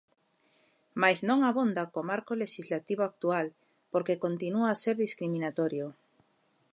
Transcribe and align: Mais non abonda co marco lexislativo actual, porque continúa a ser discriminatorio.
Mais 1.01 1.19
non 1.29 1.39
abonda 1.49 1.83
co 1.93 2.01
marco 2.11 2.33
lexislativo 2.43 3.01
actual, 3.05 3.47
porque 3.91 4.21
continúa 4.25 4.67
a 4.71 4.79
ser 4.83 4.95
discriminatorio. 5.05 5.85